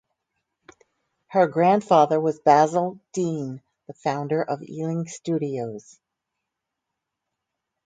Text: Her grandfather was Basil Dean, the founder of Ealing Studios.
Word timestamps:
Her 1.27 1.45
grandfather 1.45 2.19
was 2.19 2.39
Basil 2.39 2.99
Dean, 3.13 3.61
the 3.85 3.93
founder 3.93 4.41
of 4.41 4.63
Ealing 4.63 5.07
Studios. 5.07 5.99